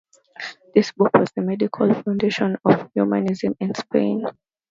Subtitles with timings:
[0.73, 4.23] This book was the medical foundation of humanism in Spain.